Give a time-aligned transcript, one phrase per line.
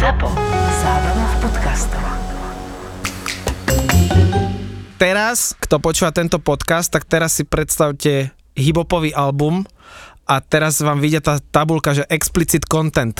[0.00, 0.32] ZAPO.
[0.80, 2.04] Zábrná v podcastov.
[4.96, 9.68] Teraz, kto počúva tento podcast, tak teraz si predstavte hibopový album
[10.24, 13.12] a teraz vám vidia tá tabulka, že explicit content.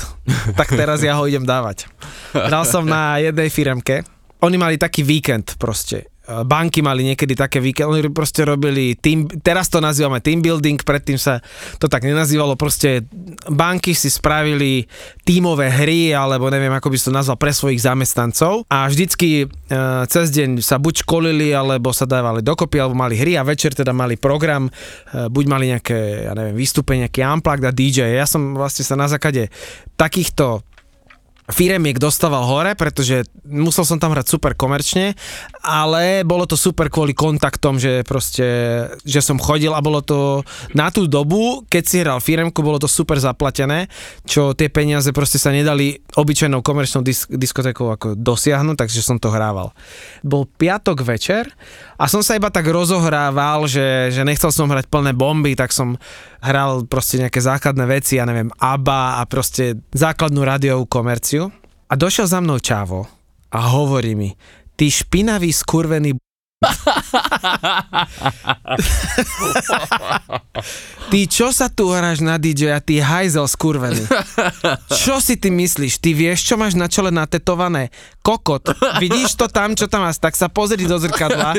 [0.56, 1.84] tak teraz ja ho idem dávať.
[2.32, 4.00] Dal som na jednej firemke.
[4.40, 6.08] Oni mali taký víkend proste
[6.46, 11.18] banky mali niekedy také víkend, oni proste robili team, teraz to nazývame team building, predtým
[11.18, 11.42] sa
[11.82, 13.04] to tak nenazývalo, proste
[13.50, 14.86] banky si spravili
[15.26, 19.46] tímové hry, alebo neviem, ako by som to nazval, pre svojich zamestnancov a vždycky e,
[20.06, 23.90] cez deň sa buď školili, alebo sa dávali dokopy, alebo mali hry a večer teda
[23.90, 28.14] mali program, e, buď mali nejaké, ja neviem, vystúpenie, nejaký unplugged a DJ.
[28.14, 29.50] Ja som vlastne sa na základe
[29.98, 30.64] takýchto
[31.52, 35.14] firemiek dostával hore, pretože musel som tam hrať super komerčne,
[35.62, 38.46] ale bolo to super kvôli kontaktom, že proste,
[39.04, 42.88] že som chodil a bolo to na tú dobu, keď si hral firemku, bolo to
[42.88, 43.90] super zaplatené,
[44.24, 49.28] čo tie peniaze proste sa nedali obyčajnou komerčnou disk- diskotékou ako dosiahnuť, takže som to
[49.28, 49.74] hrával.
[50.24, 51.50] Bol piatok večer
[52.00, 56.00] a som sa iba tak rozohrával, že, že nechcel som hrať plné bomby, tak som
[56.40, 61.52] hral proste nejaké základné veci, ja neviem, ABBA a proste základnú rádiovú komerciu.
[61.90, 63.04] A došiel za mnou Čavo
[63.50, 64.30] a hovorí mi,
[64.78, 66.16] ty špinavý skurvený
[71.08, 74.04] ty čo sa tu hráš na DJ a ty hajzel skurvený?
[74.92, 75.96] Čo si ty myslíš?
[76.04, 77.88] Ty vieš, čo máš na čele natetované?
[78.20, 78.76] Kokot.
[79.00, 80.20] Vidíš to tam, čo tam máš?
[80.20, 81.56] Tak sa pozri do zrkadla.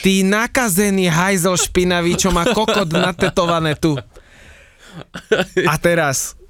[0.00, 4.00] Ty nakazený hajzel špinavý, čo má kokot natetované tu.
[5.68, 6.40] A teraz,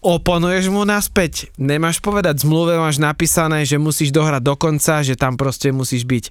[0.00, 1.52] oponuješ mu naspäť.
[1.60, 6.24] Nemáš povedať, zmluve máš napísané, že musíš dohrať do konca, že tam proste musíš byť.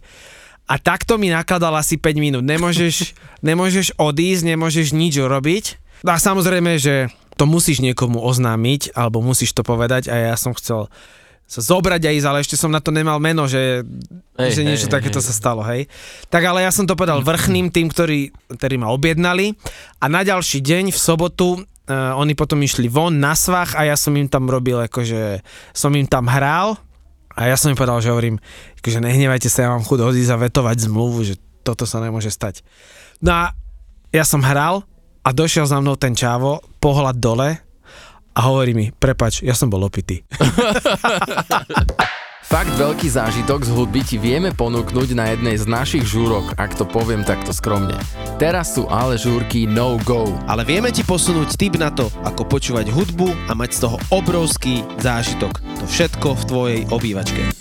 [0.68, 2.44] A takto mi nakladal asi 5 minút.
[2.44, 3.16] Nemôžeš,
[3.48, 5.66] nemôžeš odísť, nemôžeš nič urobiť.
[6.06, 10.90] A samozrejme, že to musíš niekomu oznámiť, alebo musíš to povedať a ja som chcel
[11.48, 13.80] sa zobrať a ísť, ale ešte som na to nemal meno, že,
[14.36, 15.28] hey, že niečo hey, takéto hey.
[15.32, 15.88] sa stalo, hej.
[16.28, 19.56] Tak ale ja som to povedal vrchným tým, ktorí, ktorí ma objednali
[20.04, 23.96] a na ďalší deň v sobotu uh, oni potom išli von na svach a ja
[23.96, 25.40] som im tam robil, akože
[25.72, 26.76] som im tam hral
[27.38, 28.42] a ja som im povedal, že hovorím,
[28.82, 32.66] že nehnevajte sa, ja mám chud odísť a vetovať zmluvu, že toto sa nemôže stať.
[33.22, 33.44] No a
[34.10, 34.82] ja som hral
[35.22, 37.62] a došiel za mnou ten čávo, pohľad dole
[38.34, 40.26] a hovorí mi, prepač, ja som bol opitý.
[42.48, 46.88] Fakt veľký zážitok z hudby ti vieme ponúknuť na jednej z našich žúrok, ak to
[46.88, 48.00] poviem takto skromne.
[48.40, 50.32] Teraz sú ale žúrky no go.
[50.48, 54.80] Ale vieme ti posunúť tip na to, ako počúvať hudbu a mať z toho obrovský
[54.96, 55.60] zážitok.
[55.60, 57.57] To všetko v tvojej obývačke.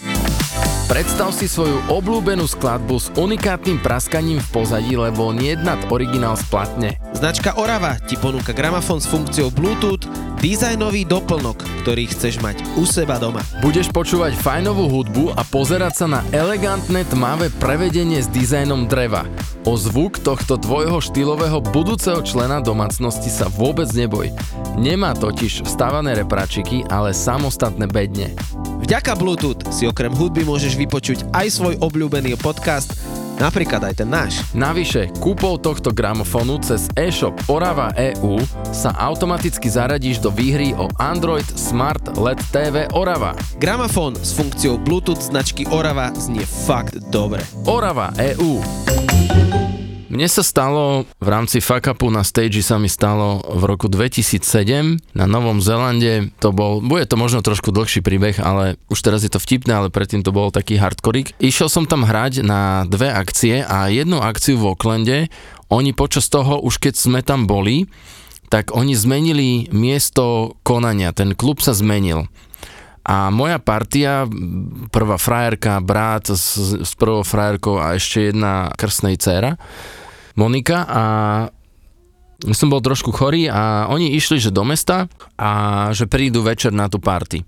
[0.86, 7.02] Predstav si svoju obľúbenú skladbu s unikátnym praskaním v pozadí, lebo nejednat originál splatne.
[7.10, 10.06] Značka Orava ti ponúka gramofón s funkciou Bluetooth,
[10.38, 13.42] dizajnový doplnok, ktorý chceš mať u seba doma.
[13.66, 19.26] Budeš počúvať fajnovú hudbu a pozerať sa na elegantné tmavé prevedenie s dizajnom dreva.
[19.66, 24.30] O zvuk tohto tvojho štýlového budúceho člena domácnosti sa vôbec neboj.
[24.78, 28.38] Nemá totiž vstávané repračiky, ale samostatné bedne.
[28.86, 32.94] Vďaka Bluetooth si okrem hudby môžeš vypočuť aj svoj obľúbený podcast,
[33.34, 34.38] napríklad aj ten náš.
[34.54, 38.38] Navyše, kúpou tohto gramofónu cez e-shop Orava EU
[38.70, 43.34] sa automaticky zaradíš do výhry o Android Smart LED TV Orava.
[43.58, 47.42] Gramofón s funkciou Bluetooth značky Orava znie fakt dobre.
[47.66, 48.62] Orava EU.
[50.06, 55.18] Mne sa stalo, v rámci fuck upu na stage sa mi stalo v roku 2007
[55.18, 59.30] na Novom Zelande, to bol, bude to možno trošku dlhší príbeh, ale už teraz je
[59.34, 61.34] to vtipné, ale predtým to bol taký hardkorik.
[61.42, 65.18] Išiel som tam hrať na dve akcie a jednu akciu v Oaklande,
[65.74, 67.90] oni počas toho, už keď sme tam boli,
[68.46, 72.30] tak oni zmenili miesto konania, ten klub sa zmenil.
[73.06, 74.26] A moja partia,
[74.90, 79.54] prvá frajerka, brat s, s prvou frajerkou a ešte jedna krstnej dcera,
[80.36, 81.02] Monika a
[82.52, 85.08] som bol trošku chorý a oni išli, že do mesta
[85.40, 85.50] a
[85.96, 87.40] že prídu večer na tú party.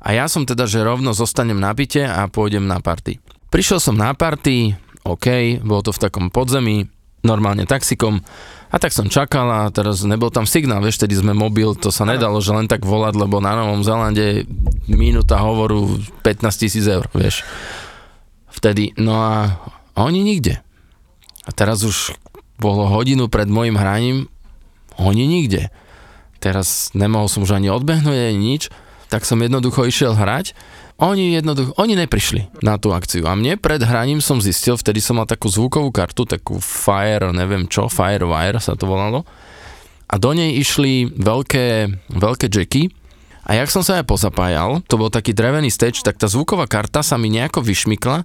[0.00, 3.20] A ja som teda, že rovno zostanem na byte a pôjdem na party.
[3.52, 4.72] Prišiel som na party,
[5.04, 6.88] OK, bolo to v takom podzemí,
[7.24, 8.24] normálne taxikom
[8.74, 12.02] a tak som čakal a teraz nebol tam signál, vieš, tedy sme mobil, to sa
[12.02, 14.50] nedalo, že len tak volať, lebo na Novom Zelande
[14.90, 17.46] minúta hovoru 15 tisíc eur, vieš.
[18.50, 19.62] Vtedy, no a,
[19.94, 20.58] oni nikde.
[21.46, 22.18] A teraz už
[22.58, 24.26] bolo hodinu pred môjim hraním,
[24.98, 25.70] oni nikde.
[26.42, 28.74] Teraz nemohol som už ani odbehnúť, ani nič,
[29.06, 30.50] tak som jednoducho išiel hrať
[31.02, 33.26] oni jednoducho, oni neprišli na tú akciu.
[33.26, 37.66] A mne pred hraním som zistil, vtedy som mal takú zvukovú kartu, takú Fire, neviem
[37.66, 39.26] čo, Firewire sa to volalo.
[40.06, 42.92] A do nej išli veľké, veľké jacky
[43.48, 47.02] A jak som sa aj pozapájal, to bol taký drevený stage, tak tá zvuková karta
[47.02, 48.22] sa mi nejako vyšmykla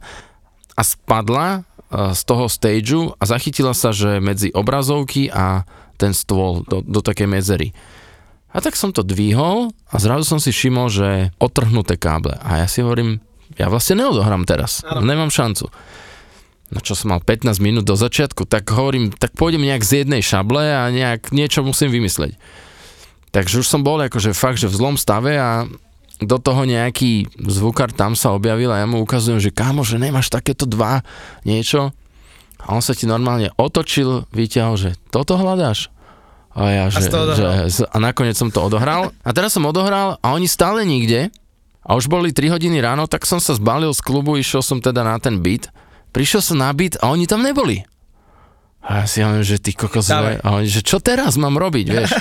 [0.78, 1.60] a spadla e,
[2.14, 5.66] z toho stageu a zachytila sa, že medzi obrazovky a
[6.00, 7.76] ten stôl do, do takej medzery.
[8.50, 12.34] A tak som to dvihol a zrazu som si všimol, že otrhnuté káble.
[12.42, 13.22] A ja si hovorím,
[13.62, 15.06] ja vlastne neodohrám teraz, Áno.
[15.06, 15.70] nemám šancu.
[16.70, 20.22] No čo som mal 15 minút do začiatku, tak hovorím, tak pôjdem nejak z jednej
[20.22, 22.38] šable a nejak niečo musím vymysleť.
[23.30, 25.66] Takže už som bol akože fakt, že v zlom stave a
[26.20, 30.30] do toho nejaký zvukár tam sa objavil a ja mu ukazujem, že kámo, že nemáš
[30.30, 31.02] takéto dva
[31.46, 31.94] niečo.
[32.60, 35.88] A on sa ti normálne otočil, vyťahol, že toto hľadáš?
[36.58, 39.14] A ja, že, to že, a nakoniec som to odohral.
[39.22, 41.30] A teraz som odohral a oni stále nikde.
[41.86, 45.02] A už boli 3 hodiny ráno, tak som sa zbalil z klubu, išiel som teda
[45.02, 45.74] na ten beat.
[46.14, 47.82] Prišiel som na beat a oni tam neboli.
[48.86, 52.12] A ja si hovorím, že ty kokos, a oni, že čo teraz mám robiť, vieš?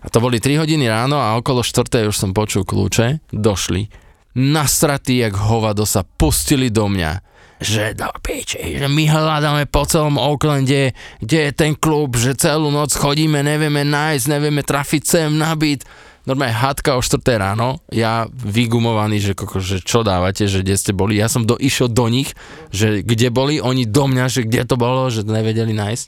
[0.00, 2.08] A to boli 3 hodiny ráno a okolo 4.
[2.08, 3.90] už som počul kľúče, došli.
[4.38, 7.29] Nasratí jak hovado sa pustili do mňa.
[7.60, 12.72] Že do piči, že my hľadáme po celom Oaklande, kde je ten klub, že celú
[12.72, 15.84] noc chodíme, nevieme nájsť, nevieme trafiť sem na byt.
[16.24, 17.20] Normálne hadka o 4.
[17.36, 21.20] ráno, ja vygumovaný, že, koko, že čo dávate, že kde ste boli.
[21.20, 22.32] Ja som do, išiel do nich,
[22.72, 26.04] že kde boli, oni do mňa, že kde to bolo, že to nevedeli nájsť.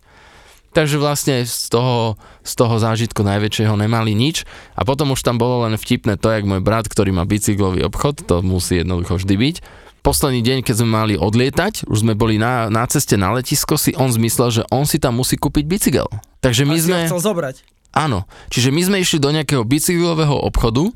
[0.73, 5.69] Takže vlastne z toho, z toho zážitku najväčšieho nemali nič a potom už tam bolo
[5.69, 9.57] len vtipné to, jak môj brat, ktorý má bicyklový obchod, to musí jednoducho vždy byť.
[10.03, 13.95] Posledný deň, keď sme mali odlietať, už sme boli na, na ceste na letisko, si
[13.95, 16.11] on zmyslel, že on si tam musí kúpiť bicykel.
[16.43, 16.99] Takže my A sme...
[17.07, 17.63] chcel zobrať.
[17.95, 20.91] Áno, čiže my sme išli do nejakého bicyklového obchodu,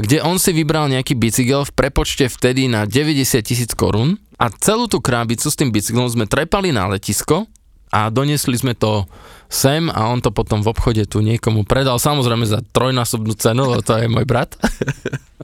[0.00, 4.90] kde on si vybral nejaký bicykel v prepočte vtedy na 90 tisíc korún a celú
[4.90, 7.46] tú krábicu s tým bicyklom sme trepali na letisko
[7.92, 9.04] a donesli sme to
[9.46, 13.82] sem a on to potom v obchode tu niekomu predal, samozrejme za trojnásobnú cenu, lebo
[13.84, 14.56] to je môj brat.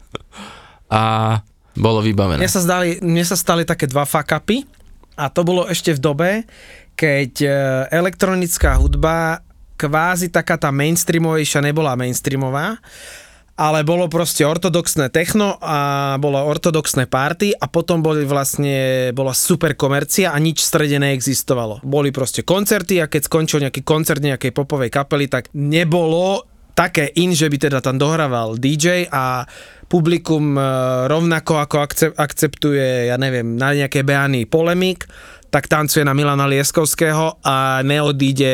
[0.90, 1.02] a
[1.76, 2.40] bolo vybavené.
[2.40, 4.64] Mne sa, zdali, mne sa stali také dva fuck-upy
[5.16, 6.30] a to bolo ešte v dobe,
[6.96, 7.48] keď e,
[7.92, 9.44] elektronická hudba
[9.76, 12.80] kvázi taká tá mainstreamovejšia nebola mainstreamová,
[13.56, 19.72] ale bolo proste ortodoxné techno a bolo ortodoxné party a potom boli vlastne, bola super
[19.72, 21.80] komercia a nič v strede neexistovalo.
[21.80, 26.44] Boli proste koncerty a keď skončil nejaký koncert nejakej popovej kapely, tak nebolo
[26.76, 29.48] také in, že by teda tam dohrával DJ a
[29.88, 30.62] publikum e,
[31.08, 35.08] rovnako ako akce- akceptuje, ja neviem, na nejaké beány polemik,
[35.48, 38.52] tak tancuje na Milana Lieskovského a neodíde,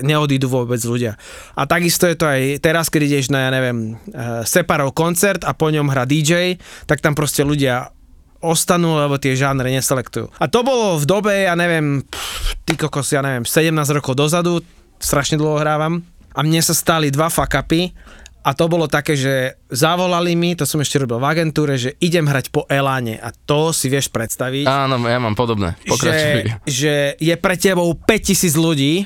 [0.00, 1.20] neodídu vôbec ľudia.
[1.52, 5.52] A takisto je to aj teraz, keď ideš na, ja neviem, eh, Separov koncert a
[5.52, 6.56] po ňom hra DJ,
[6.88, 7.92] tak tam proste ľudia
[8.38, 10.30] ostanú, lebo tie žánre neselektujú.
[10.38, 14.62] A to bolo v dobe, ja neviem, pff, ty kokos, ja neviem, 17 rokov dozadu,
[15.02, 16.06] strašne dlho hrávam
[16.38, 17.90] a mne sa stali dva fuck-upy
[18.38, 19.34] a to bolo také, že
[19.68, 23.74] zavolali mi, to som ešte robil v agentúre, že idem hrať po Eláne a to
[23.74, 25.74] si vieš predstaviť Áno, ja mám podobné.
[25.76, 26.40] že, Pokračuj.
[26.64, 29.04] že je pre tebou 5000 ľudí,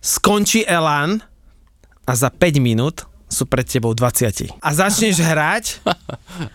[0.00, 1.20] skončí Elán
[2.02, 4.58] a za 5 minút sú pred tebou 20.
[4.58, 5.84] A začneš hrať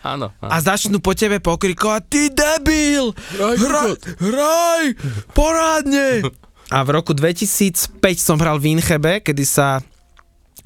[0.03, 0.33] Áno.
[0.35, 0.49] áno.
[0.51, 3.15] a začnú po tebe pokrikovať Ty debil!
[3.37, 4.83] Hraj, hraj!
[5.31, 6.07] Porádne!
[6.65, 9.85] A v roku 2005 som hral v Inchebe, kedy sa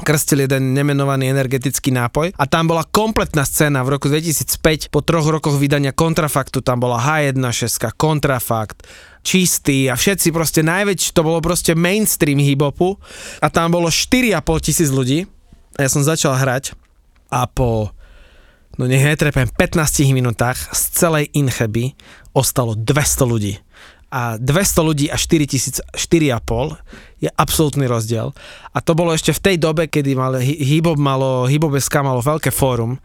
[0.01, 5.28] krstil jeden nemenovaný energetický nápoj a tam bola kompletná scéna v roku 2005 po troch
[5.28, 8.88] rokoch vydania kontrafaktu, tam bola H1.6, kontrafakt,
[9.21, 12.97] čistý a všetci proste najväčší, to bolo proste mainstream hip-hopu
[13.44, 15.28] a tam bolo 4,5 tisíc ľudí
[15.78, 16.74] a ja som začal hrať
[17.30, 17.94] a po
[18.80, 22.00] no nech netrepem, 15 minútach z celej Incheby
[22.31, 23.54] ostalo 200 ľudí.
[24.09, 26.81] A 200 ľudí a 4 tisíc, 4,5
[27.21, 28.33] je absolútny rozdiel.
[28.73, 31.61] A to bolo ešte v tej dobe, kedy mal, hi- hip-hop malo, hip
[32.01, 32.97] malo veľké fórum.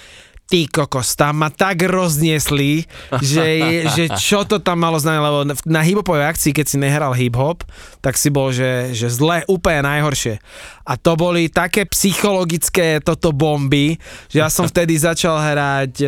[0.55, 2.87] Ty kokos, tam ma tak rozniesli,
[3.19, 3.59] že,
[3.91, 7.67] že čo to tam malo znamená, lebo na hip-hopovej akcii, keď si nehral hip-hop,
[7.99, 10.39] tak si bol, že, že zle, úplne najhoršie.
[10.87, 13.99] A to boli také psychologické toto bomby,
[14.31, 16.07] že ja som vtedy začal hrať e,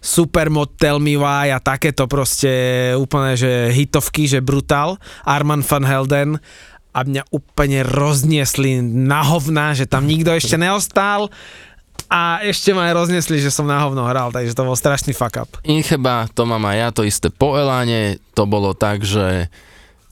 [0.00, 2.48] Supermod Tell Me Why a takéto proste
[2.96, 4.96] úplne, že hitovky, že brutál,
[5.28, 6.30] Arman van Helden.
[6.96, 11.28] A mňa úplne rozniesli na hovna, že tam nikto ešte neostal
[12.08, 15.38] a ešte ma aj rozniesli, že som na hovno hral, takže to bol strašný fuck
[15.38, 15.50] up.
[15.66, 19.52] Incheba, to mám aj ja, to isté po Eláne, to bolo tak, že,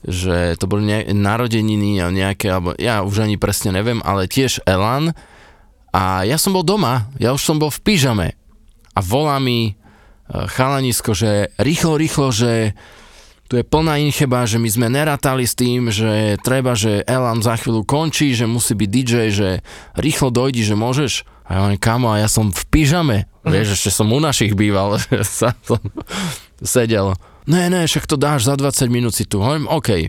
[0.05, 4.63] že to boli ne- narodeniny a nejaké, alebo ja už ani presne neviem, ale tiež
[4.63, 5.15] Elán
[5.91, 8.27] a ja som bol doma, ja už som bol v pyžame
[8.95, 9.73] a volá mi e,
[10.27, 12.75] chalanisko, že rýchlo, rýchlo, že
[13.51, 17.59] tu je plná incheba, že my sme nerátali s tým, že treba, že Elan za
[17.59, 19.49] chvíľu končí, že musí byť DJ, že
[19.99, 21.27] rýchlo dojdi, že môžeš.
[21.51, 23.27] A ja hovorím, kamo, a ja som v pyžame.
[23.43, 25.83] Vieš, ešte som u našich býval, že sa som
[26.63, 27.11] sedel.
[27.43, 29.43] Ne, ne, však to dáš, za 20 minút si tu.
[29.43, 30.07] Hovorím, OK.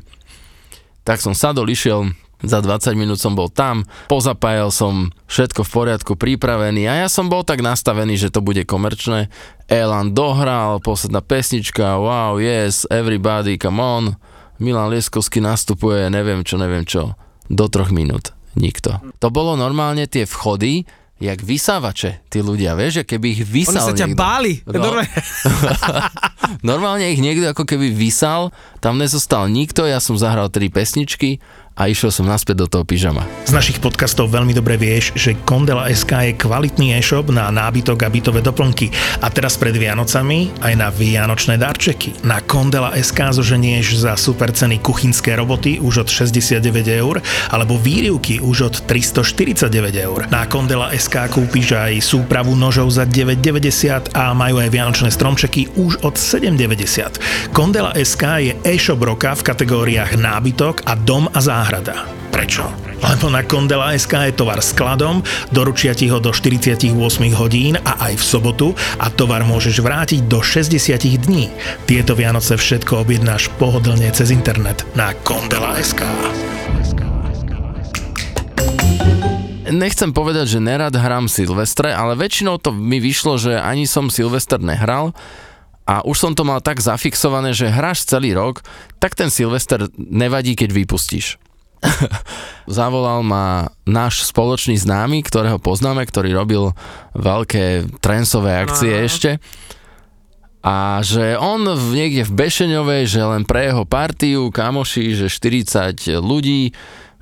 [1.02, 2.14] Tak som sadol, išiel,
[2.46, 7.26] za 20 minút som bol tam, pozapájal som všetko v poriadku, pripravený a ja som
[7.26, 9.26] bol tak nastavený, že to bude komerčné.
[9.66, 14.14] Elan dohral, posledná pesnička, wow, yes, everybody, come on.
[14.62, 17.18] Milan Lieskovský nastupuje, neviem čo, neviem čo.
[17.50, 18.30] Do troch minút.
[18.54, 19.02] Nikto.
[19.18, 20.86] To bolo normálne tie vchody,
[21.22, 24.18] jak vysávače, tí ľudia, vieš, že keby ich Oni vysal sa ťa niekto.
[24.18, 24.52] báli.
[24.66, 24.90] No.
[26.70, 28.50] Normálne ich niekto ako keby vysal,
[28.82, 31.38] tam nezostal nikto, ja som zahral tri pesničky
[31.72, 33.24] a išiel som naspäť do toho pyžama.
[33.48, 38.12] Z našich podcastov veľmi dobre vieš, že Kondela SK je kvalitný e-shop na nábytok a
[38.12, 38.92] bytové doplnky.
[39.24, 42.28] A teraz pred Vianocami aj na vianočné darčeky.
[42.28, 46.60] Na Kondela SK zoženieš za super ceny kuchynské roboty už od 69
[46.92, 50.28] eur, alebo výrivky už od 349 eur.
[50.28, 56.04] Na Kondela SK kúpiš aj súpravu nožov za 9,90 a majú aj vianočné stromčeky už
[56.04, 57.56] od 7,90.
[57.56, 61.61] Kondela SK je e-shop roka v kategóriách nábytok a dom a záhrada.
[62.32, 62.64] Prečo?
[63.02, 66.94] Lebo na Kondela SK je tovar skladom, doručia ti ho do 48
[67.34, 71.50] hodín a aj v sobotu a tovar môžeš vrátiť do 60 dní.
[71.84, 76.06] Tieto Vianoce všetko objednáš pohodlne cez internet na Kondela SK.
[79.72, 84.60] Nechcem povedať, že nerad hrám Silvestre, ale väčšinou to mi vyšlo, že ani som Silvester
[84.60, 85.16] nehral
[85.88, 88.62] a už som to mal tak zafixované, že hráš celý rok,
[89.02, 91.40] tak ten Silvester nevadí, keď vypustíš.
[92.78, 96.64] Zavolal ma náš spoločný známy, ktorého poznáme, ktorý robil
[97.18, 99.04] veľké trensové akcie Aha.
[99.06, 99.30] ešte.
[100.62, 106.22] A že on v, niekde v Bešeňovej, že len pre jeho partiu, kamoši, že 40
[106.22, 106.70] ľudí,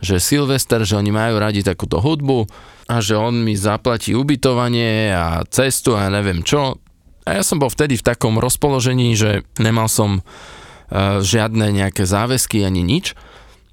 [0.01, 2.45] že Silvester, že oni majú radi takúto hudbu
[2.89, 6.77] a že on mi zaplatí ubytovanie a cestu a neviem čo.
[7.25, 12.61] A ja som bol vtedy v takom rozpoložení, že nemal som uh, žiadne nejaké záväzky
[12.61, 13.17] ani nič.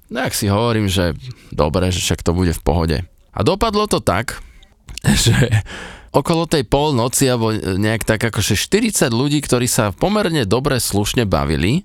[0.08, 1.12] No ak si hovorím, že
[1.52, 2.98] dobre, že však to bude v pohode.
[3.32, 4.40] A dopadlo to tak,
[5.24, 5.36] že
[6.12, 11.84] okolo tej polnoci, alebo nejak tak akože 40 ľudí, ktorí sa pomerne dobre slušne bavili.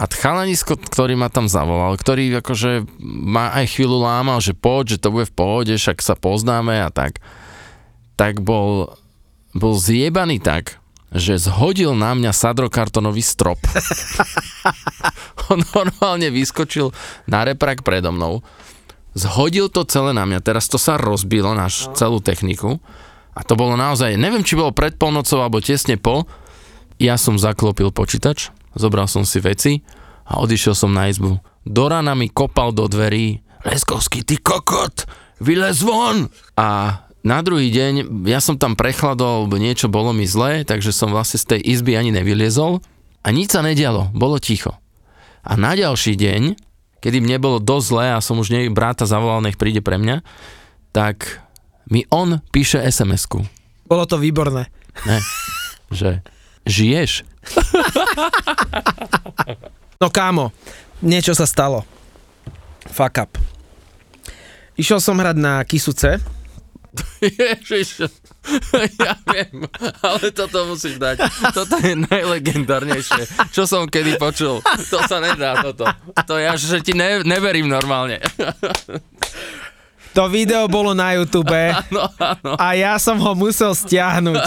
[0.00, 5.02] A chalanisko, ktorý ma tam zavolal, ktorý akože ma aj chvíľu lámal, že poď, že
[5.04, 7.20] to bude v pohode, však sa poznáme a tak.
[8.16, 8.96] Tak bol,
[9.52, 10.80] bol zjebaný tak,
[11.10, 13.58] že zhodil na mňa sadrokartonový strop.
[15.50, 16.94] On normálne vyskočil
[17.26, 18.46] na reprak predo mnou,
[19.18, 22.78] zhodil to celé na mňa, teraz to sa rozbilo, náš celú techniku
[23.34, 26.26] a to bolo naozaj, neviem, či bolo pred polnocou alebo tesne po,
[27.00, 29.72] ja som zaklopil počítač, zobral som si veci
[30.28, 31.42] a odišiel som na izbu.
[31.66, 35.04] Do rana mi kopal do dverí, Leskovský, ty kokot,
[35.42, 36.32] vylez von!
[36.56, 41.36] A na druhý deň, ja som tam prechladol, niečo bolo mi zlé, takže som vlastne
[41.36, 42.80] z tej izby ani nevyliezol
[43.20, 44.72] a nič sa nedialo, bolo ticho.
[45.44, 46.56] A na ďalší deň,
[47.00, 50.24] kedy mne bolo dosť zlé a som už nej bráta zavolal, nech príde pre mňa,
[50.92, 51.40] tak
[51.88, 53.44] mi on píše SMS-ku,
[53.84, 54.70] Bolo to výborné.
[55.04, 55.18] ne,
[55.90, 56.22] že
[56.64, 57.26] žiješ?
[60.00, 60.54] No kámo,
[61.04, 61.84] niečo sa stalo.
[62.88, 63.32] Fuck up.
[64.80, 66.16] Išiel som hrať na Kisuce,
[67.22, 68.10] Ježiš,
[69.04, 69.68] ja viem,
[70.02, 71.22] ale toto musíš dať.
[71.54, 74.64] Toto je najlegendárnejšie, čo som kedy počul.
[74.64, 75.86] To sa nedá, toto.
[76.26, 78.18] To ja, že ti ne, neverím normálne.
[80.16, 81.54] to video bolo na YouTube
[81.94, 82.58] No, áno.
[82.58, 84.42] a ja som ho musel stiahnuť.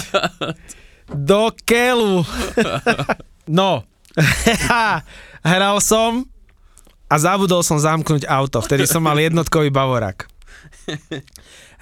[1.13, 2.27] Do keľu.
[3.47, 3.83] No,
[5.43, 6.27] hral som
[7.07, 8.57] a zabudol som zamknúť auto.
[8.63, 10.25] Vtedy som mal jednotkový bavorak.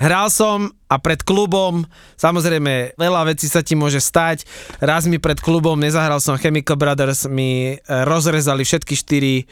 [0.01, 1.85] Hral som a pred klubom,
[2.17, 4.49] samozrejme, veľa vecí sa ti môže stať.
[4.81, 9.45] Raz mi pred klubom, nezahral som Chemical Brothers, mi e, rozrezali všetky štyri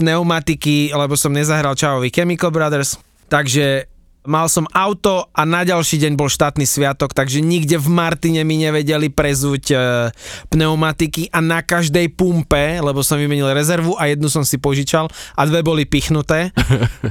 [0.00, 2.96] pneumatiky, lebo som nezahral Čavovi Chemical Brothers.
[3.28, 3.91] Takže
[4.22, 8.58] mal som auto a na ďalší deň bol štátny sviatok, takže nikde v Martine mi
[8.62, 9.76] nevedeli prezúť e,
[10.50, 15.42] pneumatiky a na každej pumpe, lebo som vymenil rezervu a jednu som si požičal a
[15.46, 16.50] dve boli pichnuté.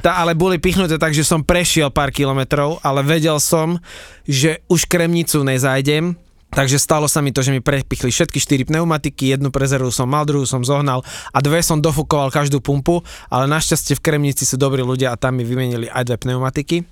[0.01, 3.77] Tá, ale boli pichnuté tak, že som prešiel pár kilometrov, ale vedel som,
[4.25, 6.17] že už kremnicu nezajdem,
[6.51, 10.27] Takže stalo sa mi to, že mi prepichli všetky štyri pneumatiky, jednu prezervu som mal,
[10.27, 10.99] druhú som zohnal
[11.31, 12.99] a dve som dofúkoval každú pumpu,
[13.31, 16.83] ale našťastie v Kremnici sú dobrí ľudia a tam mi vymenili aj dve pneumatiky.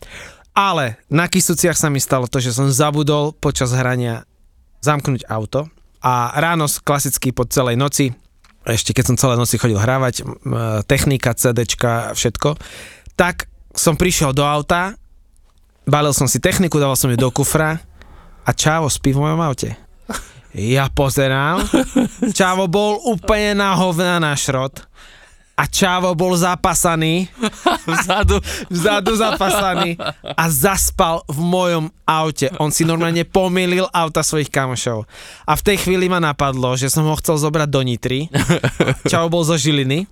[0.56, 4.24] Ale na Kisuciach sa mi stalo to, že som zabudol počas hrania
[4.80, 5.68] zamknúť auto
[6.00, 8.16] a ráno klasicky po celej noci,
[8.64, 10.24] ešte keď som celé noci chodil hrávať,
[10.88, 12.56] technika, CDčka, všetko,
[13.20, 14.96] tak som prišiel do auta,
[15.84, 17.84] balil som si techniku, dával som ju do kufra
[18.50, 19.78] a Čávo spí v mojom aute.
[20.50, 21.62] Ja pozerám,
[22.34, 24.82] Čávo bol úplne na hovna na šrot
[25.60, 27.28] a Čávo bol zapasaný,
[27.92, 28.40] Vzadu.
[28.72, 32.48] vzadu zapasaný a zaspal v mojom aute.
[32.64, 35.04] On si normálne pomýlil auta svojich kamošov.
[35.44, 38.32] A v tej chvíli ma napadlo, že som ho chcel zobrať do Nitry.
[39.12, 40.08] Čavo bol zo Žiliny.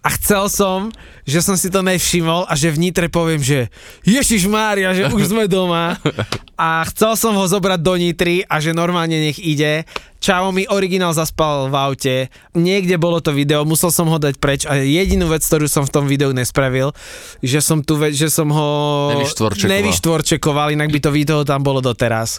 [0.00, 0.88] A chcel som,
[1.28, 3.68] že som si to nevšimol a že v Nitre poviem, že
[4.02, 6.00] Ježiš Mária, že už sme doma.
[6.56, 9.84] A chcel som ho zobrať do Nitry a že normálne nech ide.
[10.22, 12.14] Čavo mi originál zaspal v aute,
[12.54, 15.90] niekde bolo to video, musel som ho dať preč a jedinú vec, ktorú som v
[15.90, 16.94] tom videu nespravil,
[17.42, 18.68] že som tu, že som ho
[19.18, 19.74] Nevyštvorčekoval.
[19.74, 22.38] nevyštvorčekoval, inak by to video tam bolo doteraz.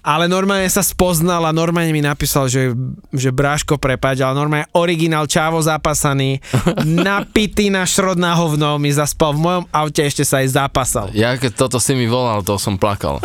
[0.00, 2.72] Ale normálne sa spoznal a normálne mi napísal, že,
[3.12, 6.40] že Bráško prepať, ale normálne originál Čávo zapasaný,
[7.04, 11.06] napitý na šrod na hovno, mi zaspal v mojom aute, ešte sa aj zapasal.
[11.12, 13.20] Ja keď toto si mi volal, to som plakal.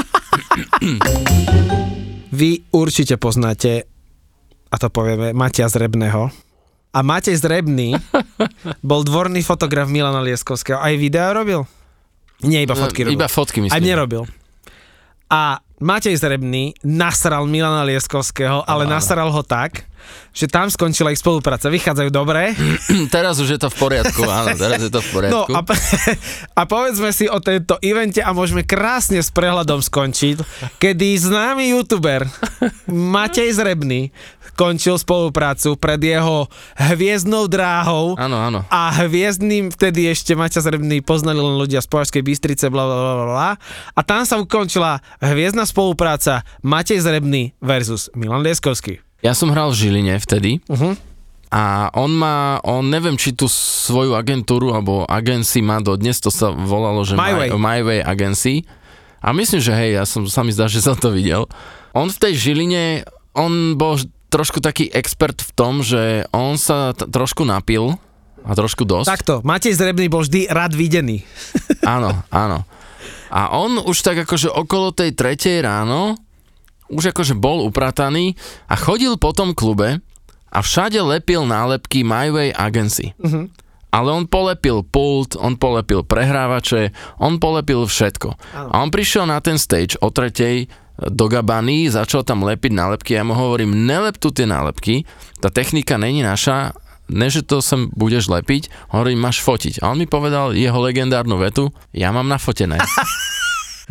[2.34, 3.93] Vy určite poznáte,
[4.74, 6.34] a to povieme, Matia Zrebného.
[6.94, 7.94] A Matej Zrebný
[8.90, 10.82] bol dvorný fotograf Milana Lieskovského.
[10.82, 11.62] Aj video robil?
[12.42, 13.14] Nie, iba fotky robil.
[13.14, 13.78] Iba fotky myslím.
[13.78, 14.26] Aj nerobil.
[15.30, 18.98] A Matej Zrebný nasral Milana Lieskovského, ale Áno.
[18.98, 19.90] nasral ho tak,
[20.32, 21.74] že tam skončila ich spolupráca.
[21.74, 22.54] Vychádzajú dobre.
[23.16, 25.50] teraz už je to v poriadku, áno, teraz je to v poriadku.
[25.50, 25.62] No a,
[26.60, 30.46] a povedzme si o tejto evente a môžeme krásne s prehľadom skončiť,
[30.78, 32.30] kedy známy youtuber
[32.86, 34.14] Matej Zrebný
[34.54, 36.46] končil spoluprácu pred jeho
[36.78, 38.60] hviezdnou dráhou Áno, áno.
[38.70, 43.26] a hviezdnym vtedy ešte Maťa Zrebný poznali len ľudia z Považskej Bystrice, bla, bla, bla,
[43.26, 43.52] bla.
[43.94, 49.02] A tam sa ukončila hviezdna spolupráca Matej Zrebný versus Milan Lieskovský.
[49.20, 50.94] Ja som hral v Žiline vtedy Uh-huh.
[51.50, 56.50] a on má, on neviem, či tú svoju agentúru alebo agency má dodnes, to sa
[56.50, 57.50] volalo, že My Way.
[57.56, 58.66] My Way Agency.
[59.24, 61.48] A myslím, že hej, ja som, sa mi zdá, že som to videl.
[61.96, 63.96] On v tej Žiline, on bol
[64.34, 67.94] trošku taký expert v tom, že on sa t- trošku napil
[68.42, 69.08] a trošku dosť.
[69.08, 71.22] Takto, Matej Zrebný bol vždy rád videný.
[71.86, 72.66] Áno, áno.
[73.30, 76.18] A on už tak akože okolo tej tretej ráno
[76.94, 78.38] už akože bol uprataný
[78.70, 80.00] a chodil po tom klube
[80.54, 83.18] a všade lepil nálepky My Way Agency.
[83.18, 83.50] Mhm.
[83.94, 86.90] Ale on polepil pult, on polepil prehrávače,
[87.22, 88.30] on polepil všetko.
[88.58, 88.70] Áno.
[88.74, 90.66] A on prišiel na ten stage o tretej
[90.98, 93.18] do Gabany, začal tam lepiť nálepky.
[93.18, 95.10] Ja mu hovorím, nelep tu tie nálepky,
[95.42, 96.78] tá technika není naša,
[97.10, 99.82] ne, že to sem budeš lepiť, hovorím, máš fotiť.
[99.82, 102.78] A on mi povedal jeho legendárnu vetu, ja mám nafotené.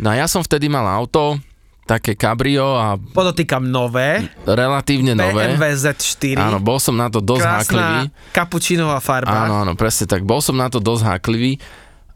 [0.01, 1.37] No a ja som vtedy mal auto,
[1.85, 5.53] také cabrio a Podotýkam nové, relatívne nové.
[5.53, 6.39] BMW Z4.
[6.39, 8.09] Áno, bol som na to dosť háklivý.
[8.09, 9.45] Krásna kapučinová farba.
[9.45, 10.25] Áno, áno, presne tak.
[10.25, 11.59] Bol som na to dosť háklivý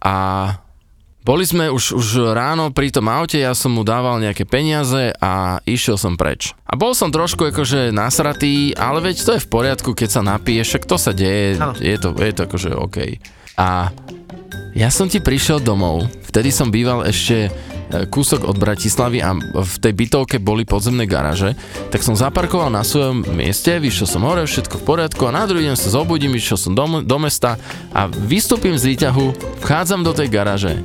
[0.02, 0.16] a
[1.28, 5.60] boli sme už, už ráno pri tom aute, ja som mu dával nejaké peniaze a
[5.68, 6.56] išiel som preč.
[6.64, 10.72] A bol som trošku akože nasratý, ale veď to je v poriadku, keď sa napiješ,
[10.72, 13.20] však to sa deje, je to, je to akože OK.
[13.60, 13.92] A
[14.72, 17.50] ja som ti prišiel domov, vtedy som býval ešte e,
[18.08, 21.60] kúsok od Bratislavy a v tej bytovke boli podzemné garáže,
[21.92, 25.68] tak som zaparkoval na svojom mieste, vyšiel som hore, všetko v poriadku a na druhý
[25.68, 27.60] deň sa zobudím, išiel som do, do mesta
[27.92, 30.78] a vystúpim z výťahu, vchádzam do tej garáže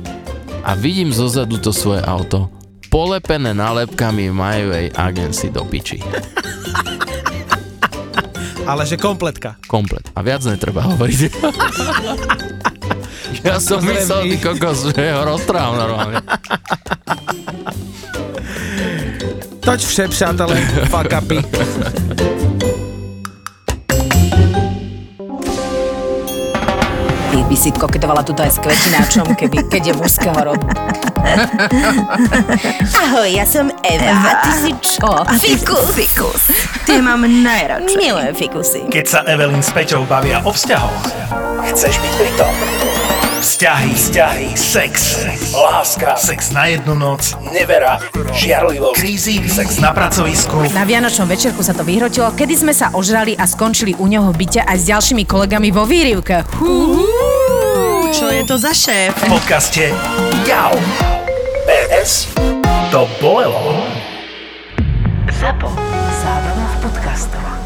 [0.63, 2.47] a vidím zozadu to svoje auto
[2.87, 5.99] polepené nálepkami My Way Agency do piči.
[8.69, 9.59] Ale že kompletka.
[9.67, 10.07] Komplet.
[10.15, 11.19] A viac netreba hovoriť.
[13.47, 16.23] ja som myslel, ty kokos, že ho roztrhám normálne.
[19.63, 20.55] Toť vše, přátelé,
[20.87, 21.39] fuck upy.
[27.53, 30.65] by si koketovala tuto aj s kvetináčom, keby, keď je mužského rodu.
[33.05, 34.09] Ahoj, ja som Eva.
[34.09, 35.05] Eva, ty si čo?
[35.05, 35.93] A ty Fikus.
[35.93, 36.41] Fikus.
[36.89, 37.93] Tie mám najradšej.
[37.93, 38.81] Milujem fikusy.
[38.89, 41.05] Keď sa Evelyn s Peťou bavia o vzťahoch,
[41.69, 42.53] chceš byť pri tom.
[43.43, 45.21] Vzťahy, vzťahy, sex,
[45.53, 48.01] láska, sex na jednu noc, nevera,
[48.33, 50.73] žiarlivosť, krízy, sex na pracovisku.
[50.73, 54.47] Na Vianočnom večerku sa to vyhrotilo, kedy sme sa ožrali a skončili u neho v
[54.47, 56.47] byte aj s ďalšími kolegami vo výrivke.
[56.57, 57.42] Hú.
[58.13, 59.17] Čo je to za šéf?
[59.25, 59.89] V podcaste
[60.45, 60.73] Jau.
[61.65, 62.29] PS.
[62.93, 63.81] To bolelo.
[65.33, 65.73] Zapo.
[66.21, 67.62] Zábrná v podcastovách.